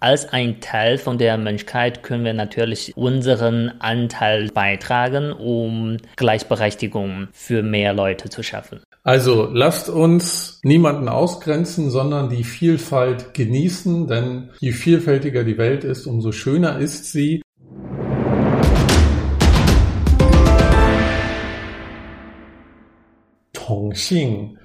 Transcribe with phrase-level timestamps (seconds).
[0.00, 7.64] Als ein Teil von der Menschheit können wir natürlich unseren Anteil beitragen, um Gleichberechtigung für
[7.64, 8.80] mehr Leute zu schaffen.
[9.02, 16.06] Also lasst uns niemanden ausgrenzen, sondern die Vielfalt genießen, denn je vielfältiger die Welt ist,
[16.06, 17.42] umso schöner ist sie.
[23.52, 24.58] Tongxing,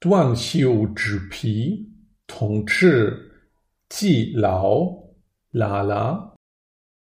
[0.00, 1.88] Duan Xiu Duanxiu Zhipi,
[2.26, 3.31] Tongzhi
[3.94, 5.14] Qi Lao,
[5.52, 6.34] Lala.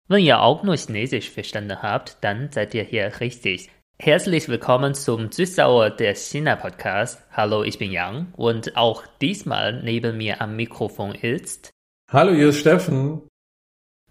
[0.08, 3.70] Wenn ihr auch nur Chinesisch verstanden habt, dann seid ihr hier richtig.
[4.00, 7.22] Herzlich willkommen zum Süßsauer der China Podcast.
[7.32, 11.70] Hallo, ich bin Yang und auch diesmal neben mir am Mikrofon ist.
[12.12, 13.22] Hallo, ihr ist Steffen.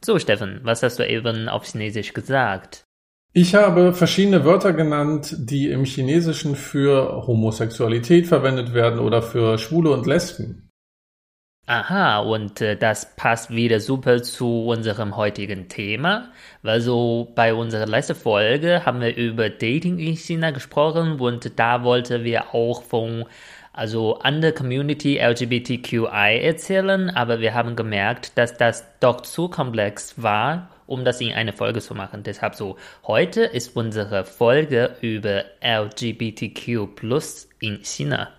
[0.05, 2.85] So, Steffen, was hast du eben auf Chinesisch gesagt?
[3.33, 9.91] Ich habe verschiedene Wörter genannt, die im Chinesischen für Homosexualität verwendet werden oder für Schwule
[9.91, 10.68] und Lesben.
[11.71, 16.31] Aha, und äh, das passt wieder super zu unserem heutigen Thema,
[16.63, 21.85] weil so bei unserer letzten Folge haben wir über Dating in China gesprochen und da
[21.85, 23.27] wollten wir auch von
[23.75, 30.15] also an der Community LGBTQI erzählen, aber wir haben gemerkt, dass das doch zu komplex
[30.23, 32.23] war, um das in eine Folge zu machen.
[32.23, 38.31] Deshalb so, heute ist unsere Folge über LGBTQ plus in China.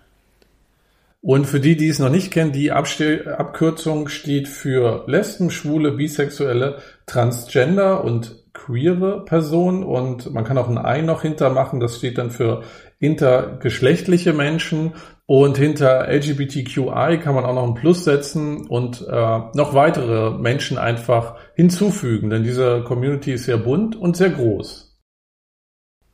[1.22, 5.92] Und für die, die es noch nicht kennen, die Abste Abkürzung steht für Lesben, Schwule,
[5.92, 9.84] Bisexuelle, Transgender und queere Personen.
[9.84, 11.78] Und man kann auch ein Ei noch hintermachen.
[11.78, 12.62] Das steht dann für
[13.00, 14.94] intergeschlechtliche Menschen.
[15.26, 20.78] Und hinter LGBTQI kann man auch noch ein Plus setzen und äh, noch weitere Menschen
[20.78, 22.30] einfach hinzufügen.
[22.30, 24.89] Denn diese Community ist sehr bunt und sehr groß.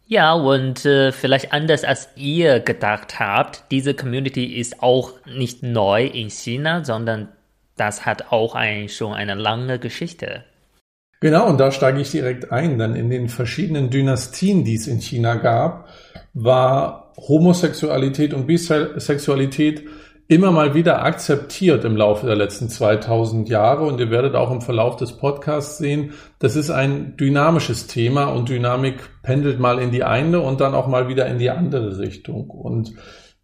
[0.09, 6.07] Ja, und äh, vielleicht anders als ihr gedacht habt, diese Community ist auch nicht neu
[6.07, 7.29] in China, sondern
[7.77, 10.45] das hat auch ein, schon eine lange Geschichte.
[11.21, 15.01] Genau, und da steige ich direkt ein, denn in den verschiedenen Dynastien, die es in
[15.01, 15.89] China gab,
[16.35, 19.89] war Homosexualität und Bisexualität
[20.29, 24.61] immer mal wieder akzeptiert im Laufe der letzten 2000 Jahre und ihr werdet auch im
[24.61, 30.03] Verlauf des Podcasts sehen, das ist ein dynamisches Thema und Dynamik pendelt mal in die
[30.03, 32.51] eine und dann auch mal wieder in die andere Richtung.
[32.51, 32.95] Und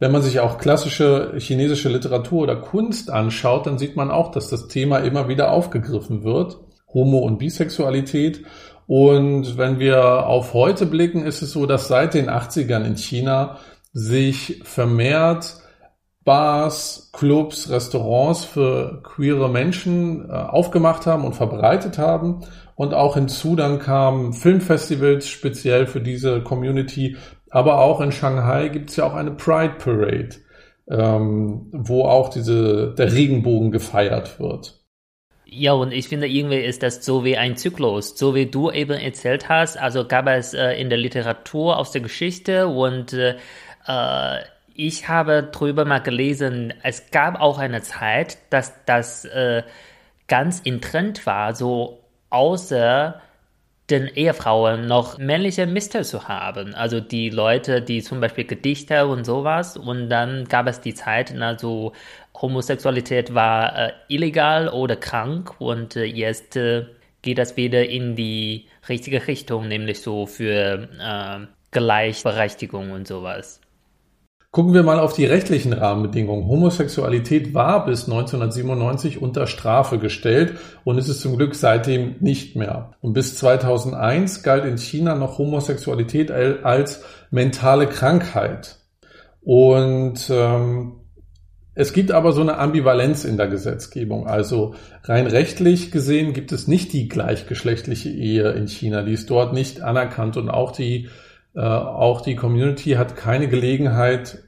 [0.00, 4.48] wenn man sich auch klassische chinesische Literatur oder Kunst anschaut, dann sieht man auch, dass
[4.48, 6.58] das Thema immer wieder aufgegriffen wird.
[6.92, 8.42] Homo- und Bisexualität.
[8.88, 13.58] Und wenn wir auf heute blicken, ist es so, dass seit den 80ern in China
[13.92, 15.61] sich vermehrt
[16.24, 22.40] Bars, Clubs, Restaurants für queere Menschen äh, aufgemacht haben und verbreitet haben.
[22.74, 27.16] Und auch hinzu dann kamen Filmfestivals speziell für diese Community.
[27.50, 30.30] Aber auch in Shanghai gibt es ja auch eine Pride Parade,
[30.88, 34.78] ähm, wo auch diese, der Regenbogen gefeiert wird.
[35.44, 38.98] Ja, und ich finde, irgendwie ist das so wie ein Zyklus, so wie du eben
[38.98, 39.76] erzählt hast.
[39.76, 43.36] Also gab es äh, in der Literatur aus der Geschichte und äh,
[43.86, 44.38] äh
[44.74, 49.62] ich habe drüber mal gelesen, es gab auch eine Zeit, dass das äh,
[50.28, 53.20] ganz in Trend war, so außer
[53.90, 56.74] den Ehefrauen noch männliche Mister zu haben.
[56.74, 59.76] Also die Leute, die zum Beispiel Gedichte und sowas.
[59.76, 61.92] Und dann gab es die Zeit, also
[62.34, 66.86] Homosexualität war äh, illegal oder krank und äh, jetzt äh,
[67.20, 73.60] geht das wieder in die richtige Richtung, nämlich so für äh, Gleichberechtigung und sowas.
[74.52, 76.46] Gucken wir mal auf die rechtlichen Rahmenbedingungen.
[76.46, 82.90] Homosexualität war bis 1997 unter Strafe gestellt und ist es zum Glück seitdem nicht mehr.
[83.00, 88.76] Und bis 2001 galt in China noch Homosexualität als mentale Krankheit.
[89.40, 90.96] Und ähm,
[91.74, 94.26] es gibt aber so eine Ambivalenz in der Gesetzgebung.
[94.26, 94.74] Also
[95.04, 99.00] rein rechtlich gesehen gibt es nicht die gleichgeschlechtliche Ehe in China.
[99.00, 101.08] Die ist dort nicht anerkannt und auch die
[101.54, 104.41] äh, auch die Community hat keine Gelegenheit,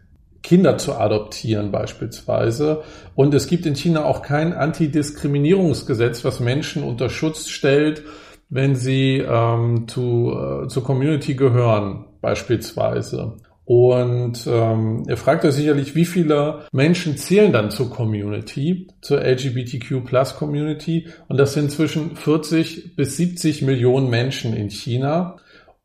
[0.44, 2.82] Kinder zu adoptieren beispielsweise.
[3.16, 8.04] Und es gibt in China auch kein Antidiskriminierungsgesetz, was Menschen unter Schutz stellt,
[8.50, 13.38] wenn sie ähm, zu, äh, zur Community gehören beispielsweise.
[13.64, 20.04] Und ähm, ihr fragt euch sicherlich, wie viele Menschen zählen dann zur Community, zur LGBTQ
[20.04, 21.08] Plus Community.
[21.28, 25.36] Und das sind zwischen 40 bis 70 Millionen Menschen in China.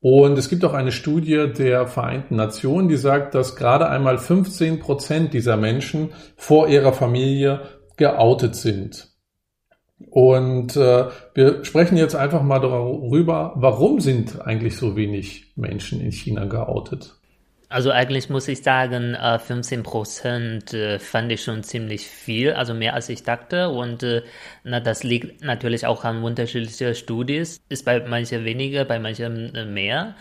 [0.01, 4.80] Und es gibt auch eine Studie der Vereinten Nationen, die sagt, dass gerade einmal 15
[4.80, 7.62] Prozent dieser Menschen vor ihrer Familie
[7.98, 9.10] geoutet sind.
[10.10, 16.13] Und äh, wir sprechen jetzt einfach mal darüber, warum sind eigentlich so wenig Menschen in
[16.13, 17.19] China geoutet?
[17.71, 22.74] Also eigentlich muss ich sagen, 15 äh, Prozent äh, fand ich schon ziemlich viel, also
[22.74, 23.69] mehr als ich dachte.
[23.69, 24.24] Und äh,
[24.63, 27.48] na, das liegt natürlich auch an unterschiedlichen Studien.
[27.69, 30.16] Ist bei manchen weniger, bei manchen mehr.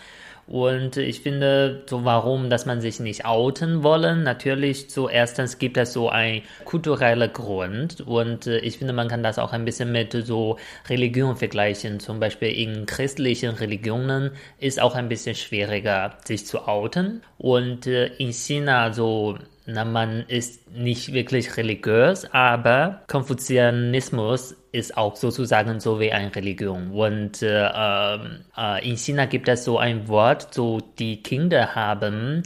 [0.49, 5.77] Und ich finde, so warum, dass man sich nicht outen wollen, natürlich so erstens gibt
[5.77, 8.01] es so ein kultureller Grund.
[8.01, 10.57] Und äh, ich finde, man kann das auch ein bisschen mit so
[10.89, 11.99] Religion vergleichen.
[11.99, 17.21] Zum Beispiel in christlichen Religionen ist auch ein bisschen schwieriger, sich zu outen.
[17.37, 19.37] Und äh, in China so
[19.71, 26.91] na, man ist nicht wirklich religiös, aber Konfuzianismus ist auch sozusagen so wie eine Religion.
[26.91, 32.43] Und äh, äh, in China gibt es so ein Wort, so die Kinder haben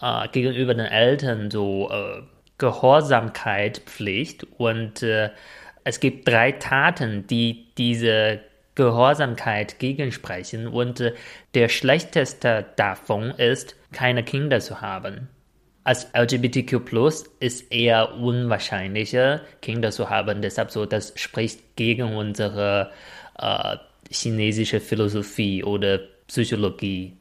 [0.00, 2.22] äh, gegenüber den Eltern so äh,
[2.58, 4.46] Gehorsamkeit, Pflicht.
[4.58, 5.30] Und äh,
[5.84, 8.40] es gibt drei Taten, die diese
[8.74, 10.66] Gehorsamkeit gegensprechen.
[10.66, 11.14] Und äh,
[11.54, 15.28] der schlechteste davon ist, keine Kinder zu haben
[15.84, 16.80] als LGBTQ
[17.40, 20.40] ist eher unwahrscheinlicher, Kinder zu haben.
[20.40, 22.90] Deshalb so, das spricht gegen unsere
[23.38, 23.76] äh,
[24.10, 27.18] chinesische Philosophie oder Psychologie.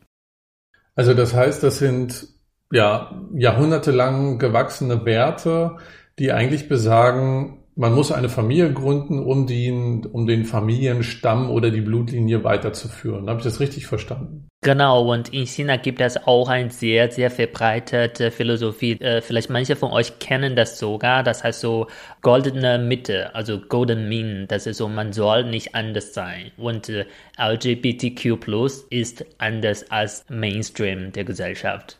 [0.96, 2.28] Also das heißt, das sind
[2.72, 5.78] ja jahrhundertelang gewachsene Werte,
[6.18, 11.82] die eigentlich besagen, man muss eine Familie gründen, um den, um den Familienstamm oder die
[11.82, 13.30] Blutlinie weiterzuführen.
[13.30, 14.48] Habe ich das richtig verstanden?
[14.62, 18.94] Genau, und in China gibt es auch eine sehr, sehr verbreitete Philosophie.
[18.94, 21.24] Äh, vielleicht manche von euch kennen das sogar.
[21.24, 21.88] Das heißt so
[22.22, 24.46] goldene Mitte, also Golden Mean.
[24.48, 26.52] Das ist so, man soll nicht anders sein.
[26.58, 27.06] Und äh,
[27.38, 31.98] LGBTQ Plus ist anders als Mainstream der Gesellschaft.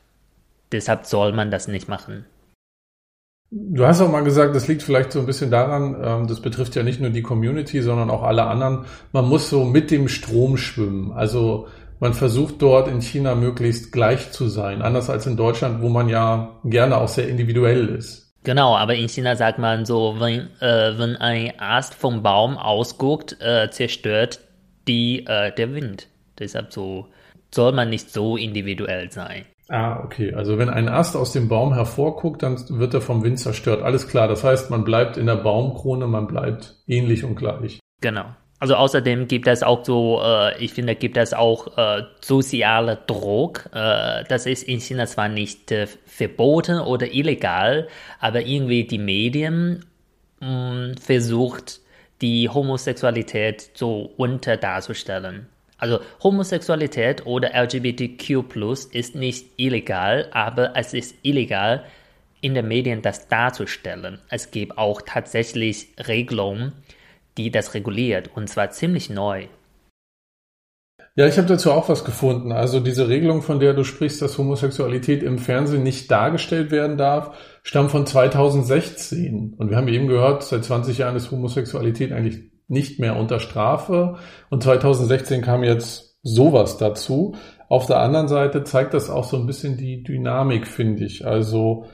[0.72, 2.26] Deshalb soll man das nicht machen.
[3.56, 6.76] Du hast auch mal gesagt, das liegt vielleicht so ein bisschen daran, ähm, das betrifft
[6.76, 8.86] ja nicht nur die Community, sondern auch alle anderen.
[9.12, 11.12] Man muss so mit dem Strom schwimmen.
[11.12, 11.68] Also
[12.00, 16.10] man versucht dort in China möglichst gleich zu sein, anders als in Deutschland, wo man
[16.10, 18.34] ja gerne auch sehr individuell ist.
[18.44, 23.38] Genau, aber in China sagt man so, wenn, äh, wenn ein Ast vom Baum ausguckt,
[23.40, 24.40] äh, zerstört
[24.88, 26.08] die äh, der Wind.
[26.40, 27.08] Deshalb so
[27.54, 29.46] soll man nicht so individuell sein.
[29.70, 30.34] Ah, okay.
[30.34, 33.82] Also wenn ein Ast aus dem Baum hervorguckt, dann wird er vom Wind zerstört.
[33.82, 34.28] Alles klar.
[34.28, 37.80] Das heißt, man bleibt in der Baumkrone, man bleibt ähnlich und gleich.
[38.02, 38.26] Genau.
[38.60, 43.70] Also außerdem gibt es auch so, äh, ich finde, gibt es auch äh, soziale Druck.
[43.74, 47.88] Äh, das ist in China zwar nicht äh, verboten oder illegal,
[48.20, 49.86] aber irgendwie die Medien
[50.40, 50.48] mh,
[50.92, 51.82] mm, versucht,
[52.22, 55.50] die Homosexualität so unter darzustellen.
[55.84, 58.46] Also Homosexualität oder LGBTQ
[58.94, 61.84] ist nicht illegal, aber es ist illegal,
[62.40, 64.20] in den Medien das darzustellen.
[64.30, 66.72] Es gibt auch tatsächlich Regelungen,
[67.38, 69.48] die das reguliert, und zwar ziemlich neu.
[71.16, 72.54] Ja, ich habe dazu auch was gefunden.
[72.54, 77.36] Also diese Regelung, von der du sprichst, dass Homosexualität im Fernsehen nicht dargestellt werden darf,
[77.62, 79.56] stammt von 2016.
[79.58, 84.18] Und wir haben eben gehört, seit 20 Jahren ist Homosexualität eigentlich nicht mehr unter Strafe.
[84.50, 87.36] Und 2016 kam jetzt sowas dazu.
[87.70, 91.26] Auf der anderen Seite zeigt das auch so ein bisschen die Dynamik, finde ich.
[91.26, 91.86] Also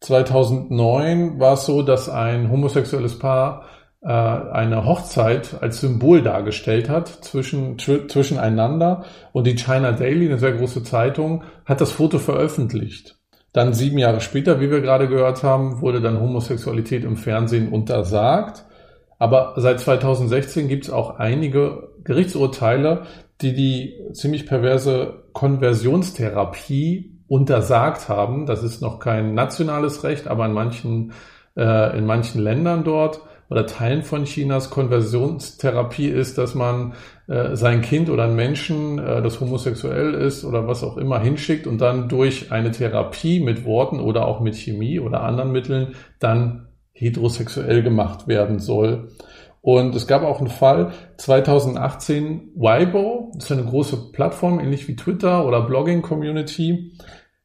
[0.00, 3.66] 2009 war es so, dass ein homosexuelles Paar
[4.00, 10.52] äh, eine Hochzeit als Symbol dargestellt hat zwischen, zwischeneinander und die China Daily, eine sehr
[10.52, 13.16] große Zeitung, hat das Foto veröffentlicht.
[13.52, 18.64] Dann sieben Jahre später, wie wir gerade gehört haben, wurde dann Homosexualität im Fernsehen untersagt.
[19.18, 23.02] Aber seit 2016 gibt es auch einige Gerichtsurteile,
[23.40, 28.46] die die ziemlich perverse Konversionstherapie untersagt haben.
[28.46, 31.12] Das ist noch kein nationales Recht, aber in manchen,
[31.56, 36.94] äh, in manchen Ländern dort oder Teilen von Chinas Konversionstherapie ist, dass man
[37.28, 41.66] äh, sein Kind oder einen Menschen, äh, das homosexuell ist oder was auch immer, hinschickt
[41.66, 46.67] und dann durch eine Therapie mit Worten oder auch mit Chemie oder anderen Mitteln dann
[46.98, 49.10] heterosexuell gemacht werden soll.
[49.60, 54.96] Und es gab auch einen Fall 2018, Weibo, das ist eine große Plattform, ähnlich wie
[54.96, 56.92] Twitter oder Blogging Community.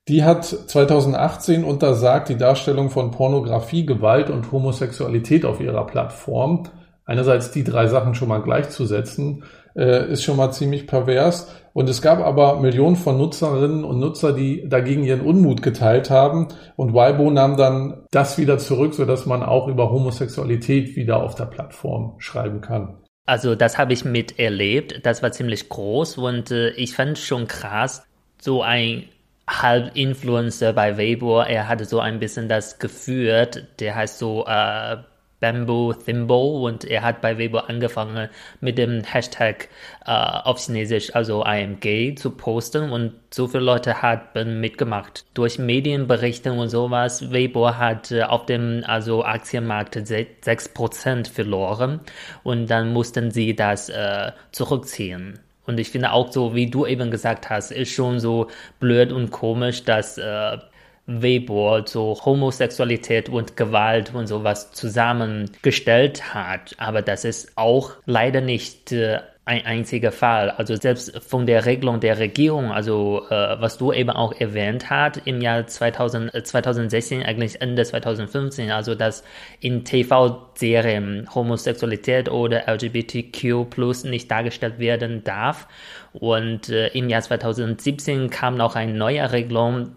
[0.08, 6.64] Die hat 2018 untersagt die Darstellung von Pornografie, Gewalt und Homosexualität auf ihrer Plattform.
[7.06, 9.44] Einerseits die drei Sachen schon mal gleichzusetzen,
[9.76, 11.54] äh, ist schon mal ziemlich pervers.
[11.74, 16.50] Und es gab aber Millionen von Nutzerinnen und Nutzer, die dagegen ihren Unmut geteilt haben.
[16.76, 21.46] Und Weibo nahm dann das wieder zurück, sodass man auch über Homosexualität wieder auf der
[21.46, 22.98] Plattform schreiben kann.
[23.26, 25.06] Also das habe ich miterlebt.
[25.06, 28.04] Das war ziemlich groß und äh, ich fand schon krass,
[28.40, 29.06] so ein
[29.50, 34.98] Halb-Influencer bei Weibo, er hatte so ein bisschen das geführt, der heißt so äh,
[35.44, 38.30] Bamboo Thimble und er hat bei Weibo angefangen
[38.62, 39.68] mit dem Hashtag
[40.06, 45.26] äh, auf Chinesisch, also I am gay, zu posten und so viele Leute haben mitgemacht.
[45.34, 52.00] Durch Medienberichte und sowas, Weibo hat äh, auf dem also Aktienmarkt 6% verloren
[52.44, 55.40] und dann mussten sie das äh, zurückziehen.
[55.66, 58.48] Und ich finde auch so, wie du eben gesagt hast, ist schon so
[58.80, 60.58] blöd und komisch, dass äh,
[61.06, 66.76] Weibo so Homosexualität und Gewalt und sowas zusammengestellt hat.
[66.78, 70.52] Aber das ist auch leider nicht äh, ein einziger Fall.
[70.52, 75.22] Also selbst von der Regelung der Regierung, also äh, was du eben auch erwähnt hast,
[75.26, 79.26] im Jahr 2000, äh, 2016, eigentlich Ende 2015, also dass
[79.60, 85.68] in TV-Serien Homosexualität oder LGBTQ plus nicht dargestellt werden darf.
[86.14, 89.92] Und äh, im Jahr 2017 kam noch eine neue Regelung,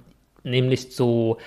[0.47, 1.39] nämlich so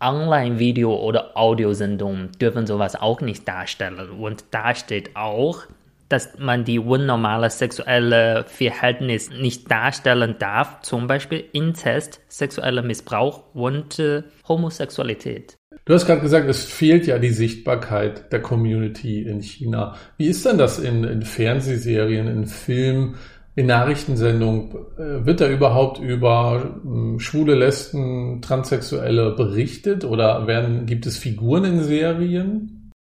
[0.00, 4.10] Online-Video- oder Audiosendungen dürfen sowas auch nicht darstellen.
[4.10, 5.64] Und da steht auch,
[6.08, 13.98] dass man die unnormale sexuelle Verhältnis nicht darstellen darf, zum Beispiel Inzest, sexueller Missbrauch und
[13.98, 15.58] äh, Homosexualität.
[15.84, 19.96] Du hast gerade gesagt, es fehlt ja die Sichtbarkeit der Community in China.
[20.16, 23.16] Wie ist denn das in, in Fernsehserien, in Filmen,
[23.58, 24.70] in Nachrichtensendungen?
[24.96, 31.64] Äh, wird da überhaupt über äh, schwule Lesben, Transsexuelle berichtet oder werden, gibt es Figuren
[31.64, 32.92] in Serien?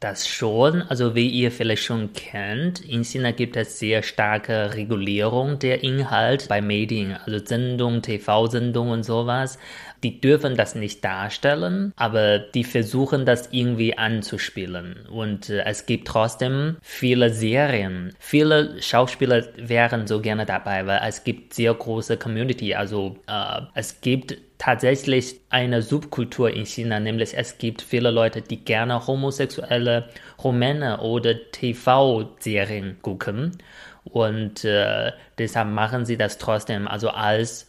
[0.00, 5.58] Das schon, also wie ihr vielleicht schon kennt, in China gibt es sehr starke Regulierung
[5.58, 9.58] der Inhalt bei Medien, also Sendungen, TV-Sendungen und sowas.
[10.02, 15.06] Die dürfen das nicht darstellen, aber die versuchen das irgendwie anzuspielen.
[15.10, 18.14] Und äh, es gibt trotzdem viele Serien.
[18.18, 22.74] Viele Schauspieler wären so gerne dabei, weil es gibt sehr große Community.
[22.74, 28.64] Also äh, es gibt tatsächlich eine Subkultur in China, nämlich es gibt viele Leute, die
[28.64, 30.08] gerne homosexuelle
[30.42, 33.58] Romane oder TV-Serien gucken
[34.04, 36.88] und äh, deshalb machen sie das trotzdem.
[36.88, 37.66] Also als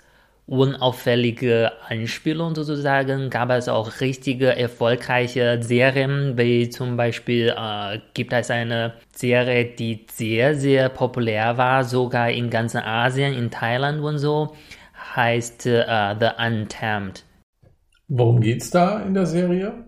[0.50, 8.50] unauffällige Anspielung sozusagen gab es auch richtige erfolgreiche Serien, wie zum Beispiel äh, gibt es
[8.50, 14.56] eine Serie, die sehr, sehr populär war, sogar in ganzen Asien, in Thailand und so
[15.16, 17.24] heißt äh, The Untamed.
[18.08, 19.86] Worum geht's da in der Serie?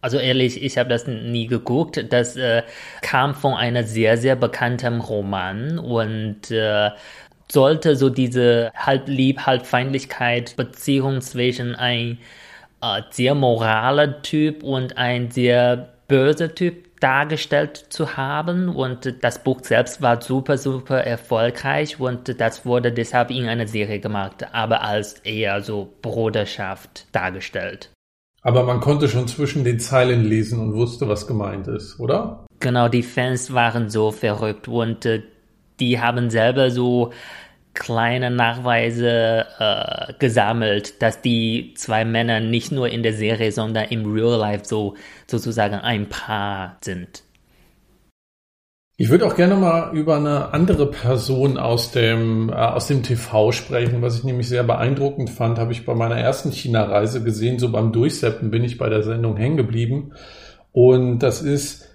[0.00, 2.12] Also ehrlich, ich habe das nie geguckt.
[2.12, 2.62] Das äh,
[3.02, 6.90] kam von einer sehr, sehr bekannten Roman und äh,
[7.50, 12.18] sollte so diese halb lieb, halb Feindlichkeit Beziehung zwischen ein
[12.82, 19.60] äh, sehr moraler Typ und ein sehr böser Typ dargestellt zu haben und das Buch
[19.62, 25.14] selbst war super, super erfolgreich und das wurde deshalb in einer Serie gemacht, aber als
[25.20, 27.90] eher so Bruderschaft dargestellt.
[28.42, 32.46] Aber man konnte schon zwischen den Zeilen lesen und wusste, was gemeint ist, oder?
[32.60, 35.22] Genau, die Fans waren so verrückt und äh,
[35.80, 37.12] die haben selber so
[37.74, 44.10] kleine Nachweise äh, gesammelt, dass die zwei Männer nicht nur in der Serie, sondern im
[44.12, 44.94] Real Life so
[45.26, 47.22] sozusagen ein Paar sind.
[49.00, 53.52] Ich würde auch gerne mal über eine andere Person aus dem, äh, aus dem TV
[53.52, 57.60] sprechen, was ich nämlich sehr beeindruckend fand, habe ich bei meiner ersten China-Reise gesehen.
[57.60, 60.14] So beim Durchseppen bin ich bei der Sendung hängen geblieben.
[60.72, 61.88] Und das ist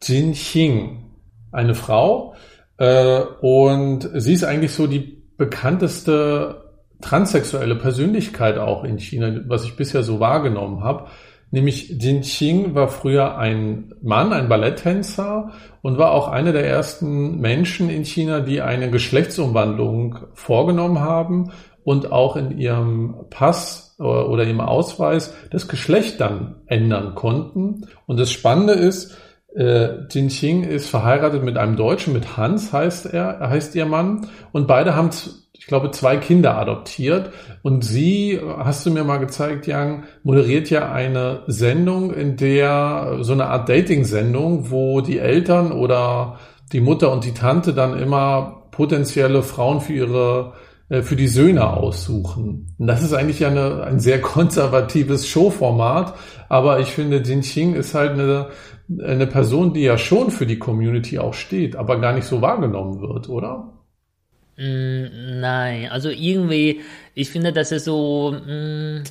[0.00, 1.10] Jin Xing,
[1.50, 2.36] eine Frau,
[2.78, 6.64] äh, und sie ist eigentlich so die bekannteste
[7.00, 11.06] transsexuelle Persönlichkeit auch in China, was ich bisher so wahrgenommen habe.
[11.50, 17.38] Nämlich Jin Qing war früher ein Mann, ein Balletttänzer und war auch einer der ersten
[17.38, 21.52] Menschen in China, die eine Geschlechtsumwandlung vorgenommen haben
[21.84, 27.86] und auch in ihrem Pass äh, oder ihrem Ausweis das Geschlecht dann ändern konnten.
[28.06, 29.16] Und das Spannende ist,
[29.54, 34.28] äh, Jin Qing ist verheiratet mit einem Deutschen, mit Hans heißt er, heißt ihr Mann.
[34.52, 35.10] Und beide haben,
[35.52, 37.30] ich glaube, zwei Kinder adoptiert.
[37.62, 43.32] Und sie, hast du mir mal gezeigt, Yang, moderiert ja eine Sendung, in der so
[43.32, 46.38] eine Art Dating-Sendung, wo die Eltern oder
[46.72, 50.52] die Mutter und die Tante dann immer potenzielle Frauen für ihre
[50.90, 52.74] äh, für die Söhne aussuchen.
[52.78, 56.14] Und das ist eigentlich eine, ein sehr konservatives Showformat,
[56.48, 58.48] aber ich finde, Jin Qing ist halt eine,
[59.02, 63.00] eine Person, die ja schon für die Community auch steht, aber gar nicht so wahrgenommen
[63.00, 63.72] wird, oder?
[64.56, 66.80] Mm, nein, also irgendwie,
[67.14, 69.02] ich finde, das ist so, mm,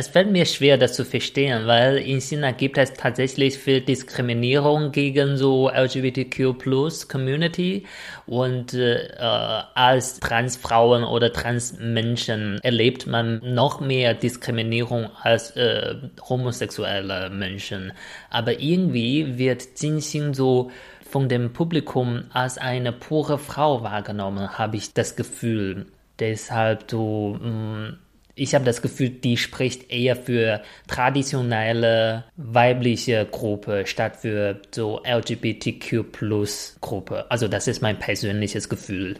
[0.00, 4.92] Es fällt mir schwer, das zu verstehen, weil in China gibt es tatsächlich viel Diskriminierung
[4.92, 7.84] gegen so LGBTQ plus Community
[8.24, 15.96] und äh, als Transfrauen oder Transmenschen erlebt man noch mehr Diskriminierung als äh,
[16.28, 17.92] homosexuelle Menschen.
[18.30, 20.70] Aber irgendwie wird Jinxing so
[21.10, 25.86] von dem Publikum als eine pure Frau wahrgenommen, habe ich das Gefühl.
[26.20, 27.98] Deshalb so mh, mm,
[28.38, 36.04] ich habe das Gefühl, die spricht eher für traditionelle weibliche Gruppe statt für so LGBTQ
[36.80, 37.30] Gruppe.
[37.30, 39.16] Also das ist mein persönliches Gefühl.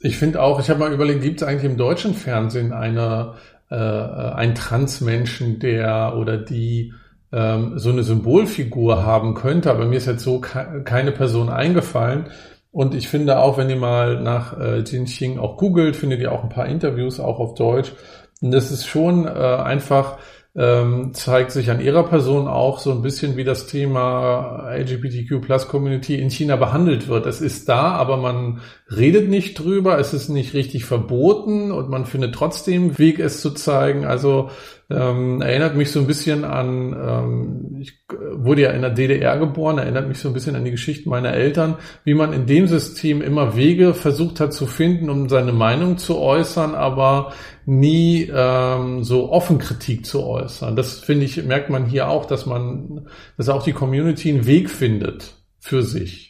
[0.00, 3.34] Ich finde auch, ich habe mal überlegt, gibt es eigentlich im deutschen Fernsehen eine,
[3.70, 6.94] äh, einen Transmenschen, der oder die
[7.32, 12.30] ähm, so eine Symbolfigur haben könnte, aber mir ist jetzt so ke keine Person eingefallen.
[12.72, 16.44] Und ich finde auch, wenn ihr mal nach äh, Jinxing auch googelt, findet ihr auch
[16.44, 17.92] ein paar Interviews auch auf Deutsch.
[18.40, 20.18] Und das ist schon äh, einfach,
[20.56, 25.68] ähm, zeigt sich an ihrer Person auch so ein bisschen, wie das Thema LGBTQ Plus
[25.68, 27.26] Community in China behandelt wird.
[27.26, 28.60] Es ist da, aber man
[28.90, 33.50] redet nicht drüber, es ist nicht richtig verboten und man findet trotzdem Weg, es zu
[33.50, 34.04] zeigen.
[34.04, 34.50] Also
[34.90, 37.99] ähm, erinnert mich so ein bisschen an, ähm, ich
[38.32, 41.32] wurde ja in der DDR geboren, erinnert mich so ein bisschen an die Geschichten meiner
[41.32, 45.98] Eltern, wie man in dem System immer Wege versucht hat zu finden, um seine Meinung
[45.98, 47.32] zu äußern, aber
[47.66, 50.76] nie ähm, so offen Kritik zu äußern.
[50.76, 54.70] Das finde ich, merkt man hier auch, dass man, dass auch die Community einen Weg
[54.70, 56.29] findet für sich.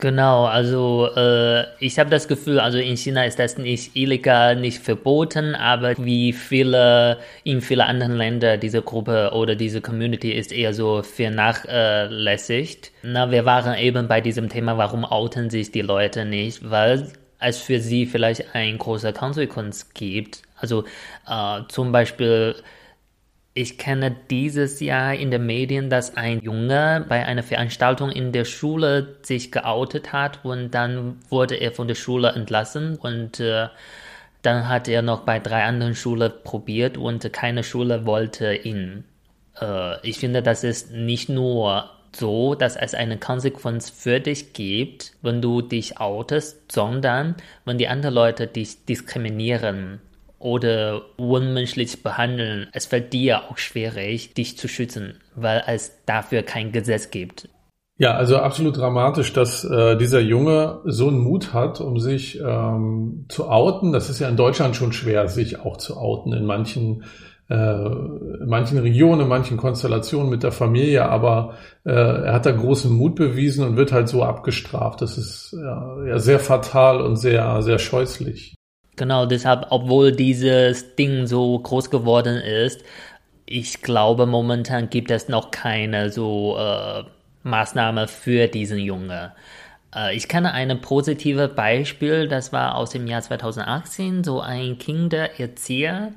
[0.00, 4.78] Genau, also äh, ich habe das Gefühl, also in China ist das nicht illegal, nicht
[4.78, 10.72] verboten, aber wie viele in vielen anderen Ländern diese Gruppe oder diese Community ist eher
[10.72, 12.92] so vernachlässigt.
[13.02, 17.06] Na, wir waren eben bei diesem Thema, warum outen sich die Leute nicht, weil
[17.38, 20.42] es für sie vielleicht ein großer Konsequenz gibt.
[20.56, 20.84] Also
[21.28, 22.54] äh, zum Beispiel
[23.52, 28.44] ich kenne dieses Jahr in den Medien, dass ein Junge bei einer Veranstaltung in der
[28.44, 33.68] Schule sich geoutet hat und dann wurde er von der Schule entlassen und äh,
[34.42, 39.04] dann hat er noch bei drei anderen Schulen probiert und keine Schule wollte ihn.
[39.60, 45.12] Äh, ich finde, das ist nicht nur so, dass es eine Konsequenz für dich gibt,
[45.22, 50.00] wenn du dich outest, sondern wenn die anderen Leute dich diskriminieren
[50.40, 56.72] oder unmenschlich behandeln, es fällt dir auch schwierig, dich zu schützen, weil es dafür kein
[56.72, 57.48] Gesetz gibt.
[57.98, 63.26] Ja, also absolut dramatisch, dass äh, dieser Junge so einen Mut hat, um sich ähm,
[63.28, 63.92] zu outen.
[63.92, 67.04] Das ist ja in Deutschland schon schwer, sich auch zu outen in manchen
[67.50, 72.52] äh, in manchen Regionen, in manchen Konstellationen mit der Familie, aber äh, er hat da
[72.52, 75.02] großen Mut bewiesen und wird halt so abgestraft.
[75.02, 78.54] Das ist ja, ja sehr fatal und sehr, sehr scheußlich.
[79.00, 82.84] Genau, deshalb, obwohl dieses Ding so groß geworden ist,
[83.46, 87.04] ich glaube, momentan gibt es noch keine so äh,
[87.42, 89.32] Maßnahme für diesen Junge.
[89.96, 96.12] Äh, ich kenne ein positives Beispiel, das war aus dem Jahr 2018, so ein Kindererzieher,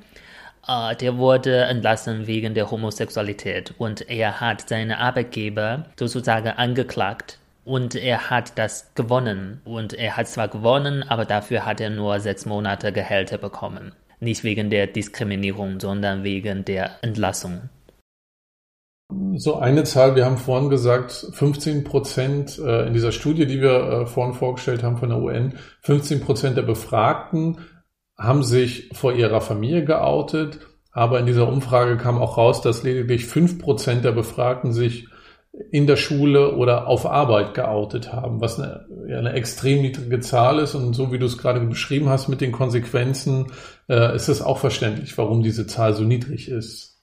[0.68, 7.94] äh, der wurde entlassen wegen der Homosexualität und er hat seine Arbeitgeber sozusagen angeklagt und
[7.94, 9.60] er hat das gewonnen.
[9.64, 13.92] Und er hat zwar gewonnen, aber dafür hat er nur sechs Monate Gehälter bekommen.
[14.20, 17.68] Nicht wegen der Diskriminierung, sondern wegen der Entlassung.
[19.36, 23.70] So eine Zahl, wir haben vorhin gesagt, 15 Prozent äh, in dieser Studie, die wir
[23.70, 27.58] äh, vorhin vorgestellt haben von der UN, 15 Prozent der Befragten
[28.18, 30.60] haben sich vor ihrer Familie geoutet.
[30.92, 35.08] Aber in dieser Umfrage kam auch raus, dass lediglich 5 Prozent der Befragten sich
[35.70, 40.74] in der Schule oder auf Arbeit geoutet haben, was eine, eine extrem niedrige Zahl ist.
[40.74, 43.52] Und so wie du es gerade beschrieben hast mit den Konsequenzen,
[43.88, 47.02] äh, ist es auch verständlich, warum diese Zahl so niedrig ist.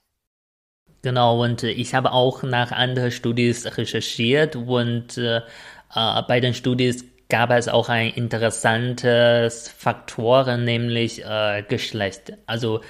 [1.00, 6.94] Genau, und ich habe auch nach anderen Studien recherchiert und äh, äh, bei den Studien
[7.28, 12.34] gab es auch ein interessantes Faktoren, nämlich äh, Geschlecht.
[12.46, 12.82] Also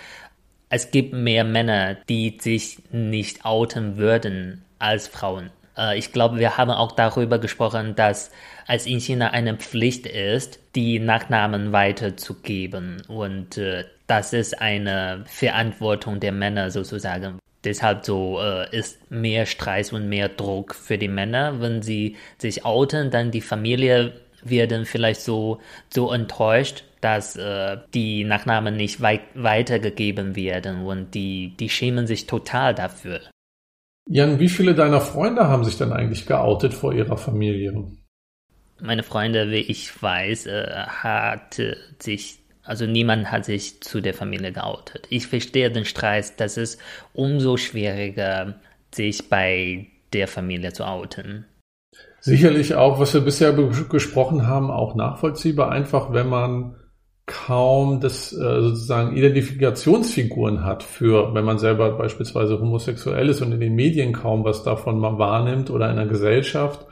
[0.69, 5.51] es gibt mehr Männer, die sich nicht outen würden als Frauen.
[5.77, 8.31] Äh, ich glaube, wir haben auch darüber gesprochen, dass
[8.69, 13.03] es in China eine Pflicht ist, die Nachnamen weiterzugeben.
[13.09, 17.39] Und äh, das ist eine Verantwortung der Männer sozusagen.
[17.65, 22.65] Deshalb so äh, ist mehr Stress und mehr Druck für die Männer, wenn sie sich
[22.65, 29.23] outen, dann die Familie werden vielleicht so so enttäuscht, dass äh, die Nachnamen nicht weit
[29.35, 33.21] weitergegeben werden und die die schämen sich total dafür.
[34.07, 37.93] Jan, wie viele deiner Freunde haben sich dann eigentlich geoutet vor ihrer Familie?
[38.81, 41.61] Meine Freunde, wie ich weiß, äh, hat
[41.99, 45.07] sich Also niemand hat sich zu der Familie geoutet.
[45.11, 46.79] Ich verstehe den Streit, dass es
[47.13, 48.55] umso schwieriger,
[48.95, 51.47] sich bei der Familie zu outen.
[52.21, 55.73] Sicherlich auch, was wir bisher gesprochen haben, auch nachvollziehbar.
[55.73, 56.77] Einfach, wenn man
[57.27, 63.61] kaum das äh, sozusagen Identifikationsfiguren hat für, wenn man selber beispielsweise homosexuell ist und in
[63.61, 66.87] den Medien kaum was davon man wahrnimmt oder in der Gesellschaft.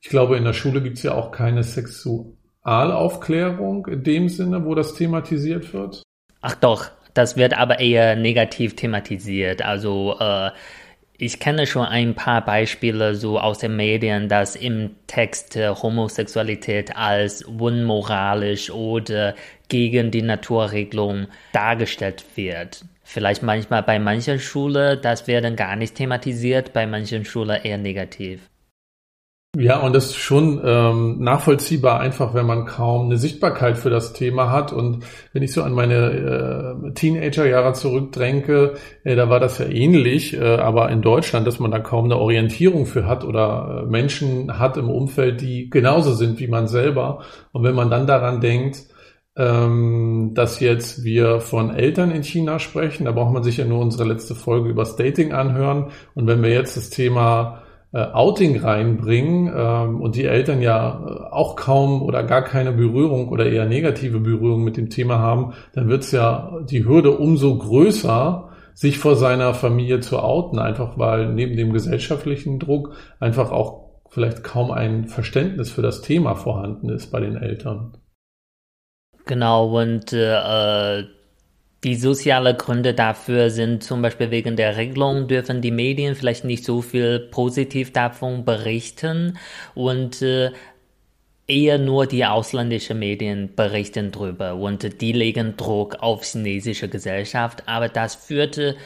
[0.00, 4.74] Ich glaube, in der Schule gibt es ja auch keine Sexualaufklärung in dem Sinne, wo
[4.74, 6.02] das thematisiert wird.
[6.40, 9.62] Ach doch, das wird aber eher negativ thematisiert.
[9.62, 10.50] Also äh,
[11.20, 16.96] ich kenne schon ein paar Beispiele so aus den Medien, dass im Text äh, Homosexualität
[16.96, 19.34] als unmoralisch oder
[19.68, 22.84] gegen die Naturregelung dargestellt wird.
[23.02, 27.78] Vielleicht manchmal bei manchen Schulen, das wird dann gar nicht thematisiert, bei manchen Schulen eher
[27.78, 28.48] negativ.
[29.56, 34.12] Ja, und das ist schon ähm, nachvollziehbar einfach, wenn man kaum eine Sichtbarkeit für das
[34.12, 34.74] Thema hat.
[34.74, 40.34] Und wenn ich so an meine äh, Teenagerjahre zurückdränke, äh, da war das ja ähnlich,
[40.34, 44.58] äh, aber in Deutschland, dass man da kaum eine Orientierung für hat oder äh, Menschen
[44.58, 47.22] hat im Umfeld, die genauso sind wie man selber.
[47.52, 48.82] Und wenn man dann daran denkt,
[49.34, 53.80] ähm, dass jetzt wir von Eltern in China sprechen, da braucht man sich ja nur
[53.80, 55.86] unsere letzte Folge über Dating anhören.
[56.14, 61.32] Und wenn wir jetzt das Thema äh, Outing reinbringen ähm, und die Eltern ja äh,
[61.32, 65.88] auch kaum oder gar keine Berührung oder eher negative Berührung mit dem Thema haben, dann
[65.88, 71.32] wird es ja die Hürde umso größer, sich vor seiner Familie zu outen, einfach weil
[71.32, 77.10] neben dem gesellschaftlichen Druck einfach auch vielleicht kaum ein Verständnis für das Thema vorhanden ist
[77.10, 77.96] bei den Eltern.
[79.26, 81.04] Genau, und äh,
[81.84, 86.64] die sozialen Gründe dafür sind zum Beispiel wegen der Regelung dürfen die Medien vielleicht nicht
[86.64, 89.38] so viel positiv davon berichten
[89.74, 90.50] und äh,
[91.46, 97.88] eher nur die ausländischen Medien berichten drüber und die legen Druck auf chinesische Gesellschaft, aber
[97.88, 98.76] das führte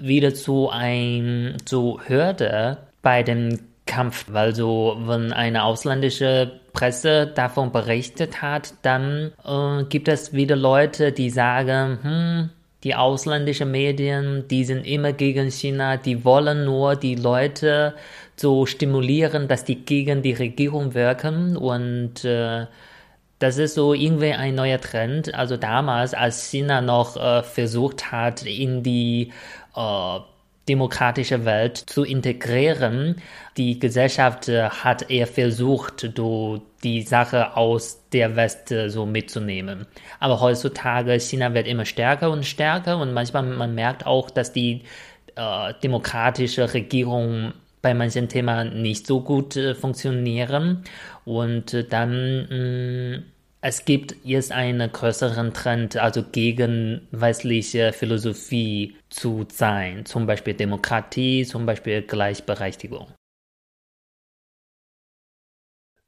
[0.00, 7.72] wieder zu ein zu Hürde bei dem Kampf, weil so wenn eine ausländische Presse davon
[7.72, 12.50] berichtet hat, dann äh, gibt es wieder Leute, die sagen, hm,
[12.84, 17.94] die ausländischen Medien, die sind immer gegen China, die wollen nur die Leute
[18.34, 22.64] so stimulieren, dass die gegen die Regierung wirken und äh,
[23.40, 25.34] das ist so irgendwie ein neuer Trend.
[25.34, 29.32] Also damals, als China noch äh, versucht hat, in die
[29.76, 30.18] äh,
[30.68, 33.16] demokratische Welt zu integrieren.
[33.56, 36.12] Die Gesellschaft äh, hat eher versucht,
[36.84, 39.86] die Sache aus der West äh, so mitzunehmen.
[40.20, 44.82] Aber heutzutage China wird immer stärker und stärker und manchmal man merkt auch, dass die
[45.36, 50.84] äh, demokratische Regierung bei manchen Themen nicht so gut äh, funktionieren
[51.24, 53.24] und äh, dann mh, mm,
[53.62, 61.44] es gibt jetzt einen größeren Trend, also gegen westliche Philosophie zu sein, zum Beispiel Demokratie,
[61.44, 63.08] zum Beispiel Gleichberechtigung.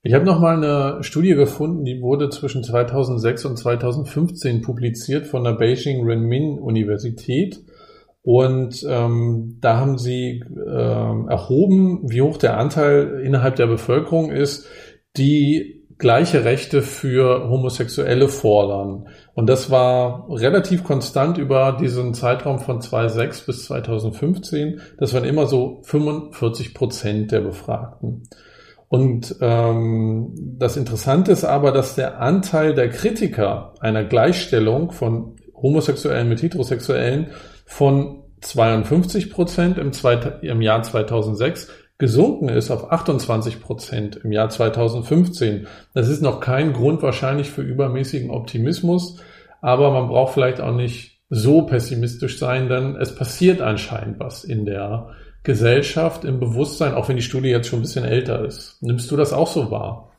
[0.05, 5.45] Ich habe noch mal eine Studie gefunden, die wurde zwischen 2006 und 2015 publiziert von
[5.45, 7.63] der Beijing Renmin Universität.
[8.25, 14.67] Und ähm, da haben sie ähm, erhoben, wie hoch der Anteil innerhalb der Bevölkerung ist,
[15.17, 19.09] die gleiche Rechte für Homosexuelle fordern.
[19.35, 24.81] Und das war relativ konstant über diesen Zeitraum von 2006 bis 2015.
[24.99, 28.25] Das waren immer so 45 Prozent der Befragten.
[28.89, 36.29] Und ähm, das Interessante ist aber, dass der Anteil der Kritiker einer Gleichstellung von Homosexuellen
[36.29, 37.29] mit Heterosexuellen
[37.65, 39.93] von 52 Prozent im,
[40.43, 41.69] im Jahr 2006
[42.03, 45.69] gesunken ist auf 28 Prozent im Jahr 2015.
[45.95, 49.19] Das ist noch kein Grund wahrscheinlich für übermäßigen Optimismus,
[49.61, 54.65] aber man braucht vielleicht auch nicht so pessimistisch sein, denn es passiert anscheinend was in
[54.65, 55.11] der
[55.45, 58.83] Gesellschaft, im Bewusstsein, auch wenn die Studie jetzt schon ein bisschen älter ist.
[58.83, 60.12] Nimmst du das auch so wahr?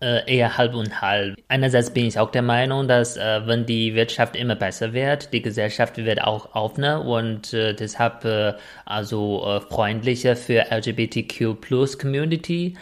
[0.00, 1.36] Äh, eher halb und halb.
[1.48, 5.42] Einerseits bin ich auch der Meinung, dass äh, wenn die Wirtschaft immer besser wird, die
[5.42, 8.54] Gesellschaft wird auch offener und äh, deshalb äh,
[8.86, 12.76] also äh, freundlicher für LGBTQ Plus Community.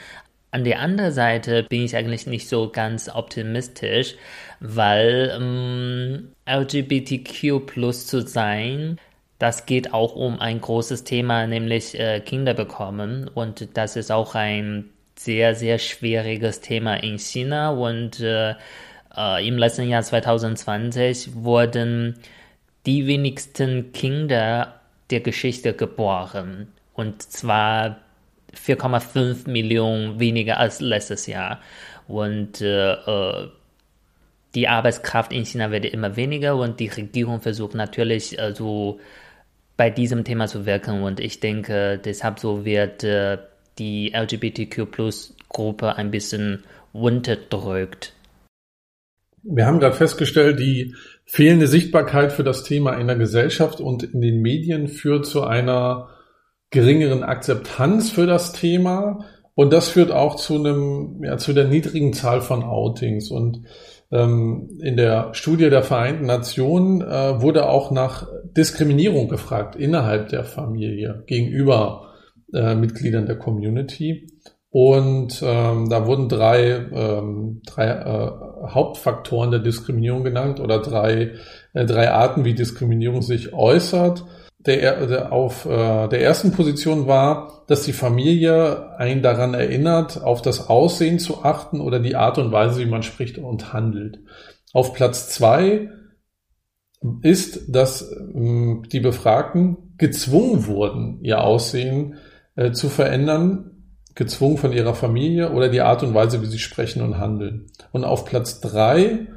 [0.50, 4.14] An der anderen Seite bin ich eigentlich nicht so ganz optimistisch,
[4.60, 8.98] weil ähm, LGBTQ Plus zu sein,
[9.38, 13.28] das geht auch um ein großes Thema, nämlich äh, Kinder bekommen.
[13.28, 17.70] Und das ist auch ein sehr, sehr schwieriges Thema in China.
[17.70, 18.54] Und äh,
[19.16, 22.16] äh, im letzten Jahr 2020 wurden
[22.86, 26.68] die wenigsten Kinder der Geschichte geboren.
[26.94, 27.98] Und zwar
[28.54, 31.60] 4,5 Millionen weniger als letztes Jahr.
[32.06, 33.48] Und äh, äh,
[34.54, 38.98] die Arbeitskraft in China wird immer weniger und die Regierung versucht natürlich äh, so
[39.76, 41.02] bei diesem Thema zu wirken.
[41.02, 43.38] Und ich denke, deshalb so wird äh,
[43.78, 48.14] die LGBTQ-Plus-Gruppe ein bisschen unterdrückt.
[49.42, 54.20] Wir haben gerade festgestellt, die fehlende Sichtbarkeit für das Thema in der Gesellschaft und in
[54.20, 56.08] den Medien führt zu einer
[56.70, 59.24] geringeren Akzeptanz für das Thema.
[59.54, 63.30] Und das führt auch zu einem, ja, zu der niedrigen Zahl von Outings.
[63.30, 63.64] Und
[64.10, 70.44] ähm, in der Studie der Vereinten Nationen äh, wurde auch nach Diskriminierung gefragt innerhalb der
[70.44, 72.08] Familie gegenüber
[72.52, 74.26] äh, Mitgliedern der Community.
[74.70, 78.30] Und ähm, da wurden drei, ähm, drei äh,
[78.68, 81.32] Hauptfaktoren der Diskriminierung genannt oder drei,
[81.72, 84.24] äh, drei Arten, wie Diskriminierung sich äußert.
[84.58, 90.42] Der, der, auf äh, der ersten Position war, dass die Familie einen daran erinnert, auf
[90.42, 94.18] das Aussehen zu achten oder die Art und Weise, wie man spricht und handelt.
[94.74, 95.88] Auf Platz zwei
[97.22, 102.16] ist, dass äh, die Befragten gezwungen wurden, ihr Aussehen
[102.58, 103.84] äh, zu verändern,
[104.16, 107.66] gezwungen von ihrer Familie oder die Art und Weise, wie sie sprechen und handeln.
[107.92, 109.28] Und auf Platz drei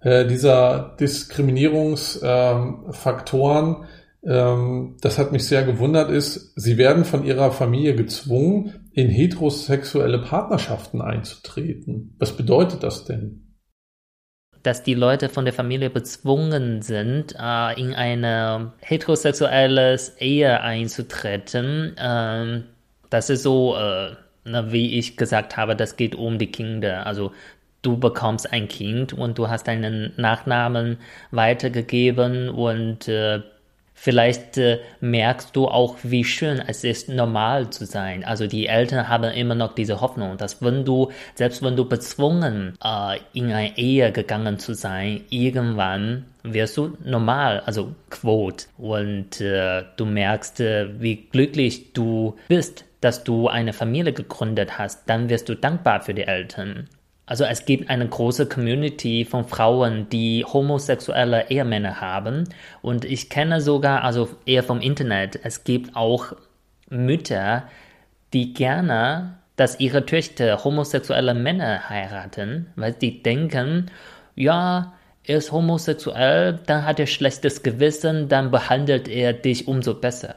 [0.00, 3.84] äh, dieser Diskriminierungsfaktoren,
[4.24, 10.22] ähm, das hat mich sehr gewundert, ist, sie werden von ihrer Familie gezwungen, in heterosexuelle
[10.22, 12.14] Partnerschaften einzutreten.
[12.18, 13.49] Was bedeutet das denn?
[14.62, 21.96] Dass die Leute von der Familie bezwungen sind, äh, in eine heterosexuelles Ehe einzutreten.
[21.98, 22.64] Ähm,
[23.10, 27.06] das ist so äh, na, wie ich gesagt habe, das geht um die Kinder.
[27.06, 27.32] Also
[27.82, 30.98] du bekommst ein Kind und du hast deinen Nachnamen
[31.30, 33.42] weitergegeben und äh,
[34.00, 38.24] vielleicht äh, merkst du auch, wie schön es ist, normal zu sein.
[38.24, 42.78] Also die Eltern haben immer noch diese Hoffnung, dass wenn du, selbst wenn du bezwungen
[42.82, 48.64] äh, in eine Ehe gegangen zu sein, irgendwann wirst du normal, also quote.
[48.78, 55.08] Und äh, du merkst, äh, wie glücklich du bist dass du eine Familie gegründet hast,
[55.08, 56.86] dann wirst du dankbar für die Eltern.
[57.30, 62.48] Also es gibt eine große Community von Frauen, die homosexuelle Ehemänner haben.
[62.82, 66.32] Und ich kenne sogar, also eher vom Internet, es gibt auch
[66.88, 67.68] Mütter,
[68.32, 73.92] die gerne, dass ihre Töchter homosexuelle Männer heiraten, weil die denken,
[74.34, 80.34] ja, er ist homosexuell, dann hat er schlechtes Gewissen, dann behandelt er dich umso besser.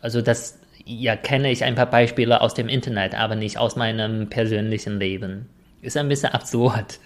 [0.00, 4.28] Also das ja, kenne ich ein paar Beispiele aus dem Internet, aber nicht aus meinem
[4.28, 5.48] persönlichen Leben.
[5.84, 6.98] Ist ein bisschen absurd.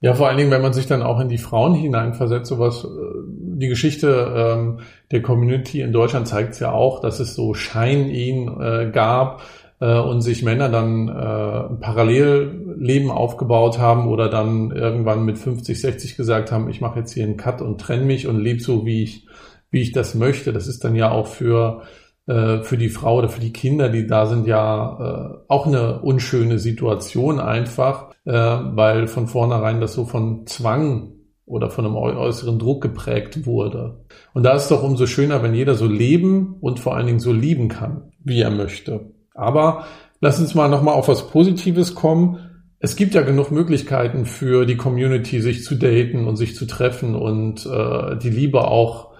[0.00, 2.88] Ja, vor allen Dingen, wenn man sich dann auch in die Frauen hineinversetzt, sowas, äh,
[3.26, 4.80] die Geschichte ähm,
[5.12, 9.42] der Community in Deutschland zeigt es ja auch, dass es so Schein-Ehen äh, gab
[9.80, 16.16] äh, und sich Männer dann äh, Parallelleben aufgebaut haben oder dann irgendwann mit 50, 60
[16.16, 19.04] gesagt haben, ich mache jetzt hier einen Cut und trenne mich und lebe so, wie
[19.04, 19.26] ich,
[19.70, 20.52] wie ich das möchte.
[20.52, 21.82] Das ist dann ja auch für
[22.26, 26.00] äh, für die Frau oder für die Kinder, die da sind, ja äh, auch eine
[26.00, 31.12] unschöne Situation einfach, äh, weil von vornherein das so von Zwang
[31.46, 34.04] oder von einem äußeren Druck geprägt wurde.
[34.32, 37.20] Und da ist es doch umso schöner, wenn jeder so leben und vor allen Dingen
[37.20, 39.12] so lieben kann, wie er möchte.
[39.34, 39.84] Aber
[40.20, 42.38] lass uns mal nochmal auf was Positives kommen.
[42.78, 47.14] Es gibt ja genug Möglichkeiten für die Community, sich zu daten und sich zu treffen
[47.14, 49.13] und äh, die Liebe auch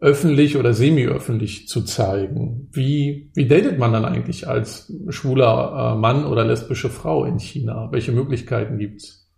[0.00, 2.68] öffentlich oder semi-öffentlich zu zeigen.
[2.72, 7.88] Wie, wie datet man dann eigentlich als schwuler äh, Mann oder lesbische Frau in China?
[7.90, 9.28] Welche Möglichkeiten gibt's?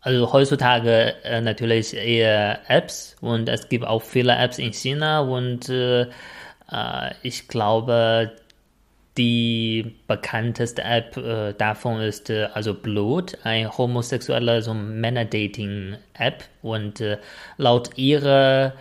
[0.00, 5.68] Also heutzutage äh, natürlich eher Apps und es gibt auch viele Apps in China und
[5.68, 8.32] äh, äh ich glaube,
[9.16, 17.18] die bekannteste App äh, davon ist äh, also Blood, ein homosexueller so Männer-Dating-App und äh,
[17.56, 18.74] laut ihrer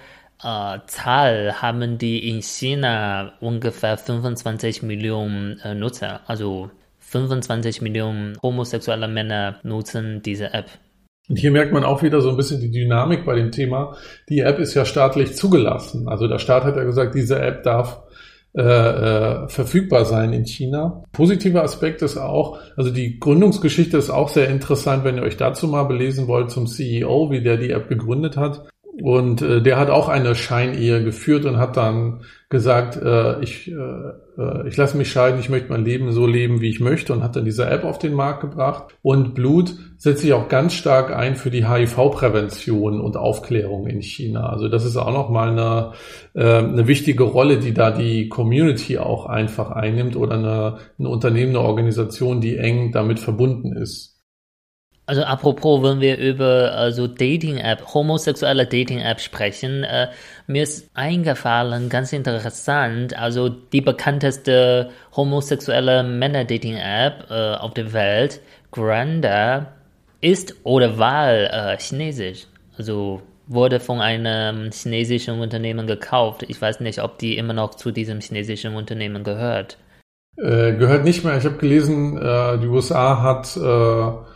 [0.44, 6.22] äh, Zahl haben die in China ungefähr 25 Millionen äh, Nutzer.
[6.28, 10.68] Also 25 Millionen homosexuelle Männer nutzen diese App.
[11.30, 13.96] Und hier merkt man auch wieder so ein bisschen die Dynamik bei dem Thema.
[14.30, 16.08] Die App ist ja staatlich zugelassen.
[16.08, 18.04] Also der Staat hat ja gesagt, diese App darf
[18.56, 21.04] äh, äh, verfügbar sein in China.
[21.12, 25.68] Positiver Aspekt ist auch, also die Gründungsgeschichte ist auch sehr interessant, wenn ihr euch dazu
[25.68, 28.68] mal belesen wollt zum CEO, wie der die App gegründet hat.
[29.02, 33.74] Und äh, der hat auch eine Scheinehe geführt und hat dann gesagt, äh, ich, äh,
[34.38, 37.24] äh, ich lasse mich scheiden, ich möchte mein Leben so leben, wie ich möchte und
[37.24, 38.94] hat dann diese App auf den Markt gebracht.
[39.02, 44.50] Und Blut setzt sich auch ganz stark ein für die HIV-Prävention und Aufklärung in China.
[44.50, 45.94] Also das ist auch nochmal eine,
[46.36, 51.56] äh, eine wichtige Rolle, die da die Community auch einfach einnimmt oder eine, ein Unternehmen,
[51.56, 54.13] eine Organisation, die eng damit verbunden ist.
[55.06, 60.08] Also apropos, wenn wir über also Dating-App, homosexuelle Dating-App sprechen, äh,
[60.48, 68.40] mir ist eingefallen, ganz interessant, also die bekannteste homosexuelle Männer-Dating-App äh, auf der Welt,
[68.72, 69.74] Grindr,
[70.22, 72.48] ist oder war äh, chinesisch.
[72.78, 76.46] Also wurde von einem chinesischen Unternehmen gekauft.
[76.48, 79.78] Ich weiß nicht, ob die immer noch zu diesem chinesischen Unternehmen gehört.
[80.38, 81.38] Äh, gehört nicht mehr.
[81.38, 84.33] Ich habe gelesen, äh, die USA hat äh,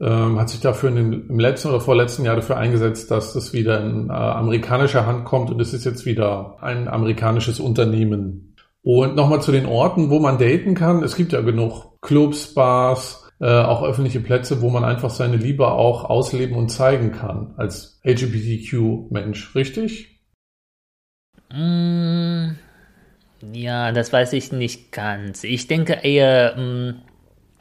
[0.00, 3.80] ähm, hat sich dafür dem, im letzten oder vorletzten Jahr dafür eingesetzt, dass das wieder
[3.80, 8.54] in äh, amerikanischer Hand kommt und es ist jetzt wieder ein amerikanisches Unternehmen.
[8.82, 11.02] Und nochmal zu den Orten, wo man daten kann.
[11.02, 15.68] Es gibt ja genug Clubs, Bars, äh, auch öffentliche Plätze, wo man einfach seine Liebe
[15.68, 20.20] auch ausleben und zeigen kann als LGBTQ-Mensch, richtig?
[21.52, 22.50] Mm,
[23.52, 25.44] ja, das weiß ich nicht ganz.
[25.44, 27.02] Ich denke eher, mm,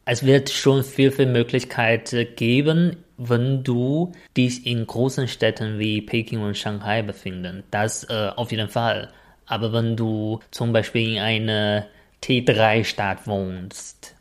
[0.05, 6.41] es wird schon viel, viel Möglichkeiten geben, wenn du dich in großen Städten wie Peking
[6.41, 7.63] und Shanghai befindest.
[7.71, 9.09] Das äh, auf jeden Fall.
[9.47, 11.87] Aber wenn du zum Beispiel in einer
[12.23, 14.15] T3-Stadt wohnst,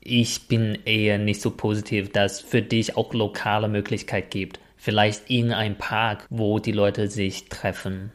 [0.00, 4.60] ich bin eher nicht so positiv, dass für dich auch lokale Möglichkeit gibt.
[4.76, 8.12] Vielleicht in einem Park, wo die Leute sich treffen.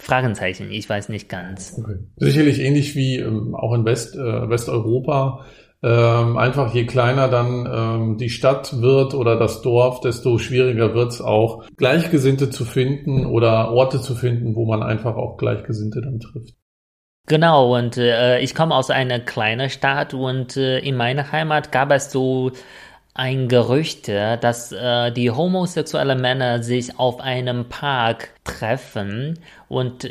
[0.00, 1.76] Fragenzeichen, ich weiß nicht ganz.
[1.78, 1.98] Okay.
[2.16, 5.44] Sicherlich ähnlich wie ähm, auch in West, äh, Westeuropa.
[5.82, 11.12] Ähm, einfach je kleiner dann ähm, die Stadt wird oder das Dorf, desto schwieriger wird
[11.12, 16.20] es auch, Gleichgesinnte zu finden oder Orte zu finden, wo man einfach auch Gleichgesinnte dann
[16.20, 16.54] trifft.
[17.26, 21.92] Genau, und äh, ich komme aus einer kleinen Stadt und äh, in meiner Heimat gab
[21.92, 22.50] es so
[23.14, 29.38] ein Gerücht, dass äh, die homosexuellen Männer sich auf einem Park treffen
[29.68, 30.08] und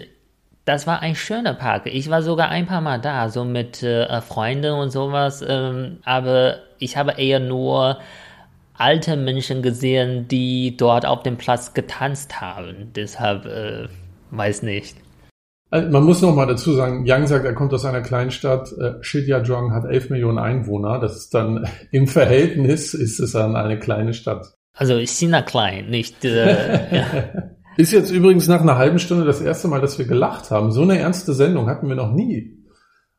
[0.69, 1.87] das war ein schöner Park.
[1.87, 6.57] Ich war sogar ein paar Mal da, so mit äh, Freunden und sowas, ähm, aber
[6.77, 7.97] ich habe eher nur
[8.75, 12.91] alte Menschen gesehen, die dort auf dem Platz getanzt haben.
[12.95, 13.87] Deshalb äh,
[14.29, 14.95] weiß nicht.
[15.71, 18.71] Also man muss noch mal dazu sagen, Yang sagt, er kommt aus einer Kleinstadt.
[18.73, 20.99] Äh, Shijiazhuang hat 11 Millionen Einwohner.
[20.99, 24.53] Das ist dann im Verhältnis ist es dann eine kleine Stadt.
[24.77, 26.23] Also China klein, nicht.
[26.23, 27.05] Äh, ja.
[27.79, 30.73] Ist jetzt übrigens nach einer halben Stunde das erste Mal, dass wir gelacht haben.
[30.73, 32.57] So eine ernste Sendung hatten wir noch nie.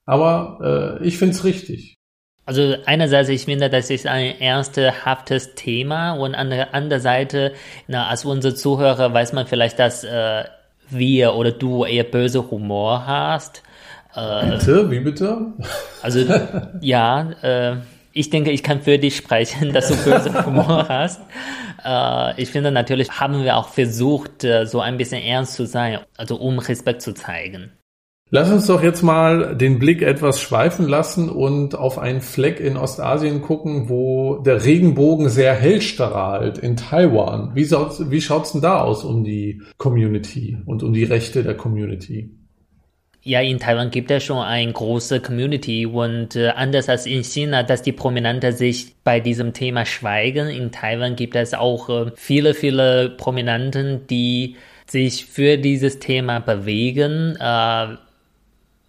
[0.04, 1.96] Aber äh, ich finde es richtig.
[2.44, 7.54] Also einerseits, ich finde, das ist ein ernsthaftes Thema und an der anderen Seite,
[7.88, 10.44] na, als unsere Zuhörer weiß man vielleicht, dass äh,
[10.90, 13.62] wir oder du eher böse Humor hast.
[14.14, 14.90] Äh, bitte?
[14.90, 15.54] Wie bitte?
[16.02, 16.20] Also
[16.82, 17.76] ja, äh,
[18.20, 21.20] ich denke, ich kann für dich sprechen, dass du böse Humor hast.
[21.84, 26.00] Äh, ich finde natürlich haben wir auch versucht, äh, so ein bisschen ernst zu sein,
[26.16, 27.72] also um Respekt zu zeigen.
[28.32, 32.76] Lass uns doch jetzt mal den Blick etwas schweifen lassen und auf einen Fleck in
[32.76, 37.56] Ostasien gucken, wo der Regenbogen sehr hell strahlt, in Taiwan.
[37.56, 42.39] Wie, wie schaut's denn da aus um die Community und um die Rechte der Community?
[43.22, 47.62] Ja, in Taiwan gibt es schon eine große Community und äh, anders als in China,
[47.62, 52.54] dass die Prominenten sich bei diesem Thema schweigen, in Taiwan gibt es auch äh, viele,
[52.54, 54.56] viele Prominenten, die
[54.86, 57.36] sich für dieses Thema bewegen.
[57.38, 57.96] Äh,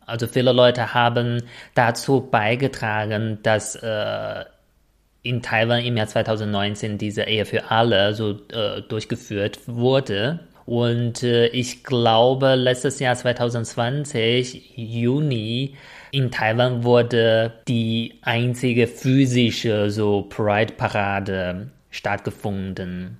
[0.05, 1.43] also viele Leute haben
[1.75, 10.41] dazu beigetragen, dass in Taiwan im Jahr 2019 diese Ehe für alle so durchgeführt wurde.
[10.65, 15.75] Und äh, ich glaube, letztes Jahr 2020, Juni,
[16.11, 23.17] in Taiwan wurde die einzige physische so Pride-Parade stattgefunden.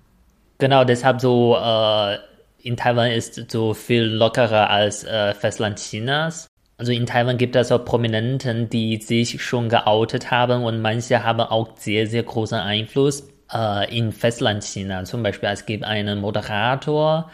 [0.58, 2.18] Genau, deshalb so äh,
[2.62, 6.48] in Taiwan ist so viel lockerer als äh, Festland Chinas.
[6.78, 11.42] Also in Taiwan gibt es auch Prominenten, die sich schon geoutet haben und manche haben
[11.42, 15.04] auch sehr, sehr großen Einfluss äh, in Festlandchina.
[15.06, 17.30] Zum Beispiel, es gibt einen Moderator,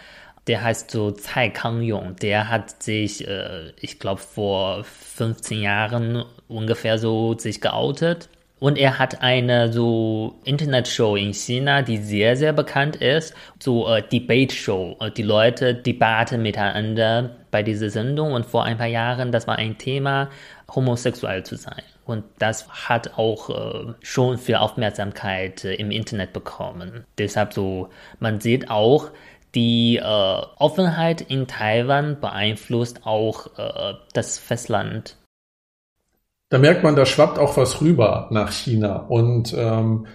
[0.47, 2.15] der heißt so Tsai Kang-yong.
[2.17, 8.29] Der hat sich, äh, ich glaube, vor 15 Jahren ungefähr so sich geoutet.
[8.59, 13.35] Und er hat eine so Internetshow in China, die sehr, sehr bekannt ist.
[13.59, 14.97] So äh, Debate-Show.
[14.99, 18.33] Äh, die Leute debatten miteinander bei dieser Sendung.
[18.33, 20.29] Und vor ein paar Jahren, das war ein Thema,
[20.73, 21.83] homosexuell zu sein.
[22.07, 27.05] Und das hat auch äh, schon viel Aufmerksamkeit äh, im Internet bekommen.
[27.17, 27.89] Deshalb so,
[28.19, 29.11] man sieht auch,
[29.55, 35.17] die äh, Offenheit in Taiwan beeinflusst auch äh, das Festland
[36.49, 39.05] da merkt man, da schwappt auch was rüber nach China.
[39.09, 40.07] Und ähm,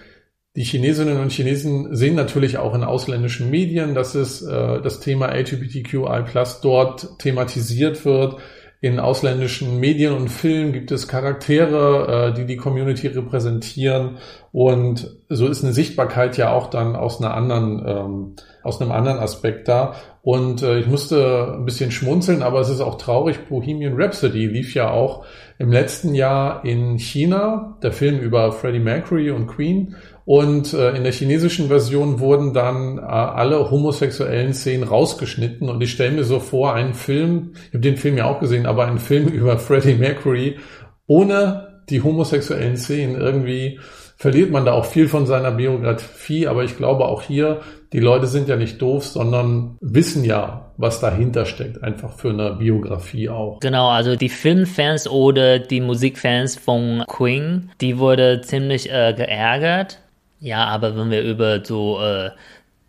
[0.55, 6.23] die Chinesinnen und Chinesen sehen natürlich auch in ausländischen Medien, dass es das Thema LGBTQI
[6.63, 8.37] dort thematisiert wird.
[8.83, 14.17] In ausländischen Medien und Filmen gibt es Charaktere, äh, die die Community repräsentieren
[14.51, 19.19] und so ist eine Sichtbarkeit ja auch dann aus einer anderen, ähm, aus einem anderen
[19.19, 19.95] Aspekt da.
[20.25, 23.49] Und äh, ich musste ein bisschen schmunzeln, aber es ist auch traurig.
[23.49, 25.25] Bohemian Rhapsody lief ja auch
[25.59, 29.97] im letzten Jahr in China, der Film über Freddie Mercury und Queen.
[30.23, 35.67] Und äh, in der chinesischen Version wurden dann äh, alle homosexuellen Szenen rausgeschnitten.
[35.67, 38.65] Und ich stelle mir so vor, einen Film, ich habe den Film ja auch gesehen,
[38.65, 40.57] aber einen Film über Freddie Mercury
[41.05, 43.77] ohne die homosexuellen Szenen irgendwie
[44.23, 47.59] verliert man da auch viel von seiner Biografie, aber ich glaube auch hier,
[47.91, 52.53] die Leute sind ja nicht doof, sondern wissen ja, was dahinter steckt, einfach für eine
[52.53, 53.59] Biografie auch.
[53.59, 59.99] Genau, also die Filmfans oder die Musikfans von Queen, die wurde ziemlich äh, geärgert.
[60.39, 62.29] Ja, aber wenn wir über so äh,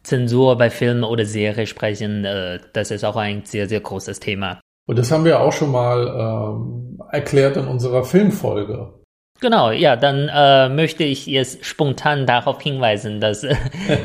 [0.04, 4.60] Zensur bei Filmen oder Serien sprechen, äh, das ist auch ein sehr, sehr großes Thema.
[4.86, 8.92] Und das haben wir auch schon mal ähm, erklärt in unserer Filmfolge.
[9.40, 13.44] Genau, ja, dann äh, möchte ich jetzt spontan darauf hinweisen, dass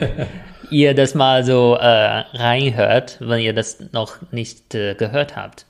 [0.69, 5.65] ihr das mal so äh, reinhört, wenn ihr das noch nicht äh, gehört habt.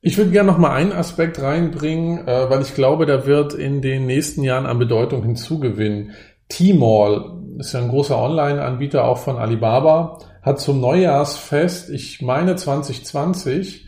[0.00, 3.82] Ich würde gerne noch mal einen Aspekt reinbringen, äh, weil ich glaube, der wird in
[3.82, 6.12] den nächsten Jahren an Bedeutung hinzugewinnen.
[6.48, 13.86] Tmall ist ja ein großer Online-Anbieter auch von Alibaba, hat zum Neujahrsfest, ich meine 2020,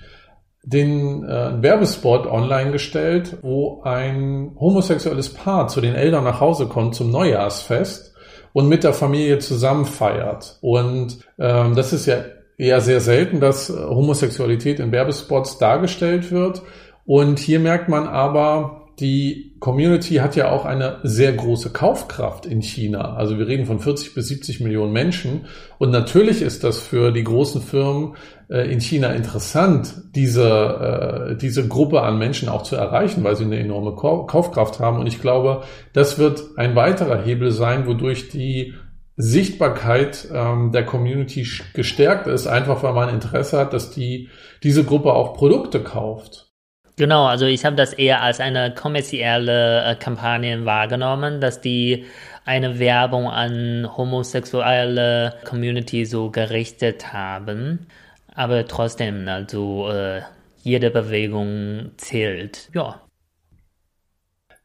[0.64, 6.94] den äh, Werbespot online gestellt, wo ein homosexuelles Paar zu den Eltern nach Hause kommt
[6.94, 8.14] zum Neujahrsfest
[8.52, 10.58] und mit der Familie zusammen feiert.
[10.62, 12.24] Und ähm, das ist ja
[12.56, 16.62] eher sehr selten, dass Homosexualität in Werbespots dargestellt wird.
[17.04, 22.62] Und hier merkt man aber, die Community hat ja auch eine sehr große Kaufkraft in
[22.62, 23.14] China.
[23.14, 25.46] Also wir reden von 40 bis 70 Millionen Menschen.
[25.78, 28.14] Und natürlich ist das für die großen Firmen
[28.48, 33.44] äh, in China interessant, diese, äh, diese Gruppe an Menschen auch zu erreichen, weil sie
[33.44, 35.00] eine enorme Kaufkraft haben.
[35.00, 38.74] Und ich glaube, das wird ein weiterer Hebel sein, wodurch die
[39.16, 44.28] Sichtbarkeit ähm, der Community gestärkt ist, einfach weil man Interesse hat, dass die
[44.62, 46.53] diese Gruppe auch Produkte kauft.
[46.96, 52.04] Genau, also ich habe das eher als eine kommerzielle äh, Kampagne wahrgenommen, dass die
[52.44, 57.86] eine Werbung an homosexuelle Community so gerichtet haben.
[58.34, 60.22] Aber trotzdem, also äh,
[60.62, 62.70] jede Bewegung zählt.
[62.74, 63.00] Ja.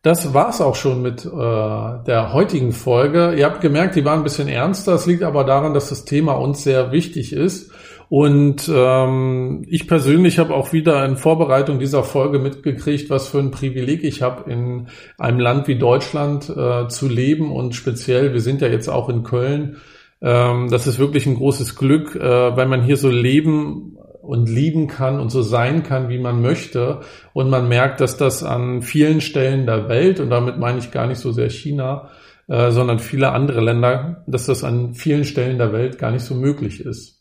[0.01, 3.33] Das war's auch schon mit äh, der heutigen Folge.
[3.33, 4.93] Ihr habt gemerkt, die war ein bisschen ernster.
[4.93, 7.71] Es liegt aber daran, dass das Thema uns sehr wichtig ist.
[8.09, 13.51] Und ähm, ich persönlich habe auch wieder in Vorbereitung dieser Folge mitgekriegt, was für ein
[13.51, 14.87] Privileg ich habe, in
[15.19, 17.51] einem Land wie Deutschland äh, zu leben.
[17.51, 19.77] Und speziell, wir sind ja jetzt auch in Köln.
[20.21, 24.87] Ähm, das ist wirklich ein großes Glück, äh, weil man hier so leben und lieben
[24.87, 27.01] kann und so sein kann, wie man möchte.
[27.33, 31.05] Und man merkt, dass das an vielen Stellen der Welt, und damit meine ich gar
[31.05, 32.09] nicht so sehr China,
[32.47, 36.33] äh, sondern viele andere Länder, dass das an vielen Stellen der Welt gar nicht so
[36.33, 37.18] möglich ist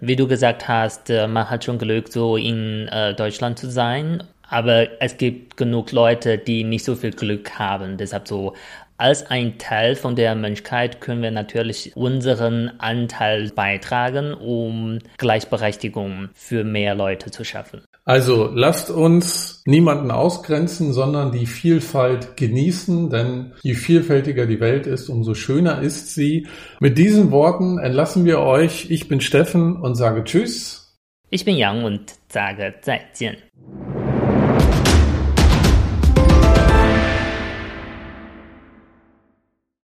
[0.00, 4.22] wie du gesagt hast, äh, man hat schon Glück, so in äh, Deutschland zu sein.
[4.48, 7.96] Aber es gibt genug Leute, die nicht so viel Glück haben.
[7.96, 8.54] Deshalb so
[8.96, 16.64] als ein Teil von der Menschheit können wir natürlich unseren Anteil beitragen, um Gleichberechtigung für
[16.64, 17.82] mehr Leute zu schaffen.
[18.04, 25.08] Also lasst uns niemanden ausgrenzen, sondern die Vielfalt genießen, denn je vielfältiger die Welt ist,
[25.08, 26.46] umso schöner ist sie.
[26.80, 28.90] Mit diesen Worten entlassen wir euch.
[28.90, 30.98] Ich bin Steffen und sage Tschüss.
[31.30, 33.36] Ich bin Yang und sage 再见。